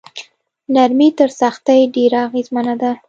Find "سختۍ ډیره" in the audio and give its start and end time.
1.39-2.19